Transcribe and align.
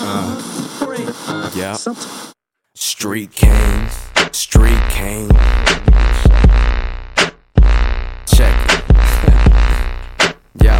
Uh, 0.00 1.50
yeah. 1.54 1.76
Street 2.74 3.32
Kings, 3.32 4.08
Street 4.32 4.80
King. 4.90 5.28
Check. 8.26 8.54
Yo. 10.62 10.76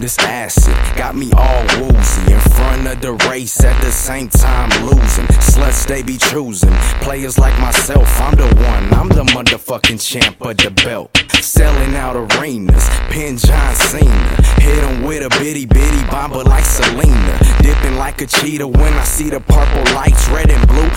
This 0.00 0.18
acid 0.18 0.74
got 0.96 1.14
me 1.14 1.30
all 1.32 1.62
woozy 1.78 2.32
in 2.32 2.40
front 2.40 2.88
of 2.88 3.00
the 3.00 3.12
race 3.30 3.62
at 3.62 3.80
the 3.80 3.92
same 3.92 4.28
time 4.28 4.70
losing. 4.84 5.33
Sluts 5.74 5.86
they 5.86 6.02
be 6.02 6.16
choosing 6.18 6.72
players 7.00 7.38
like 7.38 7.58
myself. 7.60 8.08
I'm 8.20 8.34
the 8.36 8.46
one, 8.46 8.94
I'm 8.94 9.08
the 9.08 9.24
motherfucking 9.32 10.00
champ 10.00 10.40
of 10.40 10.56
the 10.56 10.70
belt. 10.70 11.10
Selling 11.40 11.94
out 11.94 12.16
arenas, 12.16 12.88
pin 13.10 13.36
John 13.36 13.74
Cena. 13.74 14.42
Hit 14.60 14.82
him 14.84 15.02
with 15.02 15.24
a 15.24 15.30
bitty 15.38 15.66
bitty 15.66 16.04
bomber 16.10 16.42
like 16.42 16.64
Selena. 16.64 17.38
Dipping 17.60 17.96
like 17.96 18.20
a 18.20 18.26
cheetah 18.26 18.66
when 18.66 18.92
I 18.94 19.04
see 19.04 19.30
the 19.30 19.40
purple 19.40 19.94
lights, 19.94 20.28
red 20.28 20.50
and 20.50 20.66
blue 20.68 20.88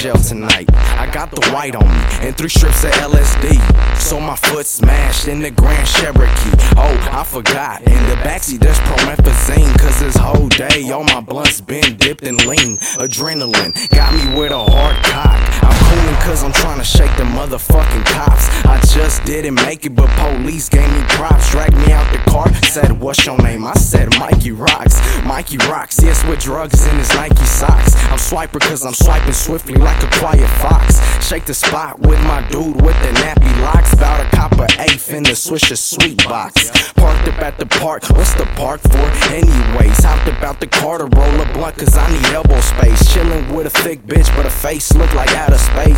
jail 0.00 0.16
tonight. 0.16 0.66
I 0.98 1.10
got 1.12 1.30
the 1.30 1.46
white 1.52 1.74
on 1.74 1.86
me 1.86 2.26
and 2.26 2.34
three 2.34 2.48
strips 2.48 2.84
of 2.84 2.90
LSD. 2.92 3.60
So 3.98 4.18
my 4.18 4.34
foot 4.34 4.64
smashed 4.64 5.28
in 5.28 5.40
the 5.40 5.50
Grand 5.50 5.86
Cherokee. 5.86 6.56
Oh, 6.78 7.08
I 7.12 7.22
forgot. 7.22 7.82
In 7.82 8.02
the 8.08 8.16
backseat, 8.24 8.60
there's 8.60 8.78
promethazine. 8.78 9.78
Cause 9.78 10.00
this 10.00 10.16
whole 10.16 10.48
day, 10.48 10.90
all 10.90 11.04
my 11.04 11.20
blunts 11.20 11.60
been 11.60 11.98
dipped 11.98 12.22
in 12.22 12.38
lean. 12.38 12.78
Adrenaline 12.96 13.74
got 13.90 14.14
me 14.14 14.40
with 14.40 14.52
a 14.52 14.64
hard 14.64 15.04
cock. 15.04 15.49
Cause 16.30 16.44
I'm 16.44 16.52
trying 16.52 16.78
to 16.78 16.84
shake 16.84 17.10
the 17.16 17.24
motherfucking 17.24 18.04
cops. 18.04 18.46
I 18.64 18.80
just 18.94 19.24
didn't 19.24 19.56
make 19.56 19.84
it, 19.84 19.96
but 19.96 20.08
police 20.10 20.68
gave 20.68 20.88
me 20.92 21.02
props. 21.08 21.50
Dragged 21.50 21.76
me 21.76 21.90
out 21.92 22.06
the 22.12 22.18
car, 22.30 22.54
said, 22.62 22.92
What's 22.92 23.26
your 23.26 23.36
name? 23.38 23.66
I 23.66 23.74
said, 23.74 24.16
Mikey 24.16 24.52
Rocks. 24.52 25.00
Mikey 25.24 25.56
Rocks, 25.68 26.00
yes, 26.00 26.24
with 26.26 26.38
drugs 26.38 26.86
in 26.86 26.96
his 26.98 27.12
Nike 27.14 27.44
socks. 27.44 27.96
I'm 28.04 28.18
swiper 28.18 28.60
cause 28.60 28.86
I'm 28.86 28.94
swiping 28.94 29.32
swiftly 29.32 29.74
like 29.74 30.00
a 30.04 30.18
quiet 30.20 30.48
fox. 30.60 31.00
Shake 31.26 31.46
the 31.46 31.54
spot 31.54 31.98
with 31.98 32.20
my 32.20 32.46
dude 32.48 32.80
with 32.80 32.94
the 33.02 33.10
nappy 33.18 33.62
locks. 33.62 33.92
Bout 33.96 34.24
a 34.24 34.36
copper 34.36 34.68
eighth 34.78 35.12
in 35.12 35.24
the 35.24 35.30
Swisher 35.30 35.76
sweet 35.76 36.22
box. 36.24 36.70
Parked 36.92 37.26
up 37.26 37.42
at 37.42 37.58
the 37.58 37.66
park, 37.66 38.08
what's 38.10 38.34
the 38.34 38.46
park 38.54 38.80
for? 38.82 39.34
Anyways, 39.34 40.04
hopped 40.04 40.28
about 40.28 40.60
the 40.60 40.68
car 40.68 40.98
to 40.98 41.04
roll 41.06 41.40
a 41.40 41.52
blunt 41.52 41.76
cause 41.76 41.96
I 41.96 42.08
need 42.12 42.24
elbow 42.26 42.60
space. 42.60 43.02
Chillin' 43.12 43.52
with 43.52 43.66
a 43.66 43.70
thick 43.82 44.06
bitch, 44.06 44.28
but 44.36 44.44
her 44.44 44.50
face 44.50 44.94
look 44.94 45.12
like 45.14 45.30
outer 45.32 45.58
space. 45.58 45.89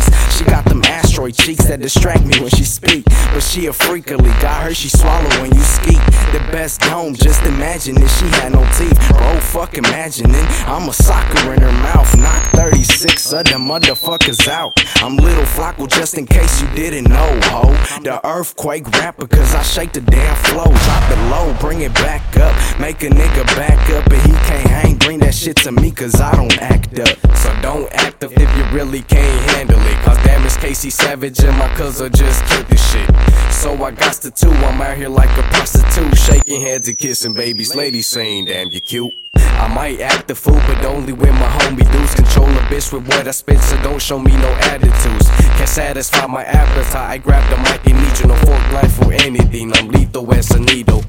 Cheeks 1.43 1.65
that 1.65 1.81
distract 1.81 2.23
me 2.25 2.39
when 2.39 2.49
she 2.49 2.63
speak. 2.63 3.03
But 3.33 3.43
she 3.43 3.67
a 3.67 3.71
freakily, 3.71 4.31
got 4.41 4.63
her, 4.63 4.73
she 4.73 4.87
swallow 4.87 5.29
when 5.41 5.53
you 5.53 5.61
skeet. 5.61 5.99
The 6.31 6.39
best 6.51 6.79
dome, 6.81 7.15
just 7.15 7.43
imagine 7.43 8.01
if 8.01 8.09
she 8.17 8.25
had 8.39 8.53
no 8.53 8.63
teeth. 8.77 8.97
Bro, 9.09 9.39
fuck 9.41 9.77
imagining, 9.77 10.45
I'm 10.65 10.87
a 10.87 10.93
soccer 10.93 11.53
in 11.53 11.61
her 11.61 11.71
mouth. 11.83 12.17
Knock 12.17 12.43
36 12.51 13.33
of 13.33 13.45
them 13.45 13.67
motherfuckers 13.67 14.47
out. 14.47 14.73
I'm 15.03 15.17
little 15.17 15.43
Flacco 15.43 15.89
just 15.89 16.17
in 16.17 16.25
case 16.25 16.61
you 16.61 16.67
didn't 16.75 17.09
know, 17.09 17.39
ho. 17.51 17.73
The 18.03 18.21
earthquake 18.25 18.89
rapper, 18.91 19.27
cause 19.27 19.53
I 19.53 19.63
shake 19.63 19.91
the 19.91 20.01
damn 20.01 20.35
flow. 20.45 20.63
Drop 20.63 21.11
it 21.11 21.29
low, 21.29 21.53
bring 21.59 21.81
it 21.81 21.93
back. 21.95 22.32
Make 22.79 23.03
a 23.03 23.09
nigga 23.09 23.45
back 23.55 23.89
up 23.91 24.11
and 24.11 24.21
he 24.21 24.33
can't 24.47 24.69
hang. 24.69 24.95
Bring 24.97 25.19
that 25.19 25.35
shit 25.35 25.57
to 25.57 25.71
me, 25.71 25.91
cause 25.91 26.19
I 26.19 26.31
don't 26.35 26.57
act 26.61 26.99
up. 26.99 27.17
So 27.37 27.53
don't 27.61 27.91
act 27.93 28.23
up 28.23 28.31
if 28.33 28.57
you 28.57 28.63
really 28.75 29.01
can't 29.01 29.51
handle 29.51 29.79
it. 29.79 29.97
Cause 30.03 30.17
damn, 30.23 30.43
it's 30.45 30.57
Casey 30.57 30.89
Savage 30.89 31.39
and 31.39 31.57
my 31.57 31.67
cousin 31.75 32.11
just 32.11 32.43
killed 32.45 32.67
this 32.67 32.91
shit. 32.91 33.09
So 33.51 33.71
I 33.83 33.91
got 33.91 34.15
the 34.15 34.31
two, 34.31 34.49
I'm 34.49 34.81
out 34.81 34.97
here 34.97 35.09
like 35.09 35.29
a 35.37 35.43
prostitute. 35.53 36.17
Shaking 36.17 36.61
heads 36.61 36.87
and 36.87 36.97
kissing 36.97 37.33
babies. 37.33 37.75
Ladies 37.75 38.07
saying, 38.07 38.45
damn, 38.45 38.71
you 38.71 38.81
cute. 38.81 39.13
I 39.35 39.73
might 39.73 40.01
act 40.01 40.27
the 40.27 40.35
fool, 40.35 40.59
but 40.67 40.83
only 40.83 41.13
when 41.13 41.33
my 41.35 41.47
homie 41.59 41.89
dudes 41.91 42.15
control 42.15 42.49
a 42.49 42.61
bitch 42.67 42.91
with 42.91 43.07
what 43.07 43.27
I 43.27 43.31
spit, 43.31 43.59
so 43.59 43.81
don't 43.81 44.01
show 44.01 44.19
me 44.19 44.31
no 44.31 44.49
attitudes. 44.63 45.29
Can't 45.57 45.69
satisfy 45.69 46.25
my 46.27 46.43
appetite. 46.43 46.95
I 46.95 47.17
grab 47.17 47.47
the 47.49 47.57
mic 47.57 47.85
and 47.85 48.01
need 48.01 48.19
you 48.19 48.27
no 48.27 48.35
fork 48.45 48.71
knife 48.73 49.01
or 49.01 49.13
anything. 49.13 49.71
I'm 49.73 49.89
lethal 49.89 50.33
as 50.33 50.51
a 50.51 50.59
needle. 50.59 51.02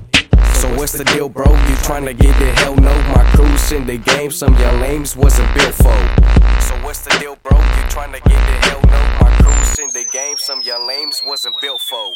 So 0.65 0.75
what's 0.77 0.93
the 0.93 1.05
deal, 1.05 1.29
bro? 1.29 1.45
You 1.45 1.77
tryna 1.85 2.19
get 2.19 2.39
the 2.39 2.51
hell 2.63 2.75
no? 2.75 2.91
My 3.13 3.23
crew's 3.35 3.71
in 3.71 3.87
the 3.87 3.99
game, 3.99 4.31
some 4.31 4.55
y'all 4.55 4.75
lames 4.79 5.15
wasn't 5.15 5.55
built 5.55 5.75
for. 5.75 5.99
So 6.59 6.75
what's 6.81 7.01
the 7.01 7.15
deal, 7.21 7.37
bro? 7.43 7.59
You 7.59 7.85
tryna 7.93 8.25
get 8.25 8.41
the 8.49 8.57
hell 8.67 8.81
no? 8.87 9.01
My 9.21 9.37
crew's 9.43 9.79
in 9.79 9.89
the 9.91 10.09
game, 10.11 10.39
some 10.39 10.63
y'all 10.63 10.87
lames 10.87 11.21
wasn't 11.27 11.61
built 11.61 11.83
for. 11.83 12.15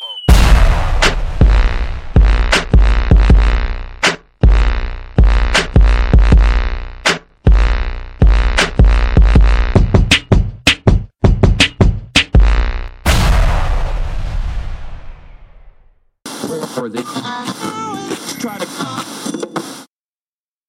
Or 16.51 16.89
they 16.89 17.03
try 18.41 18.57
to 18.59 19.48